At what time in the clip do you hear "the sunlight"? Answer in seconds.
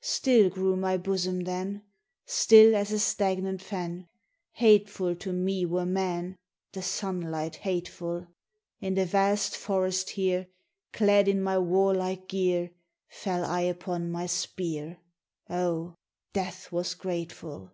6.72-7.56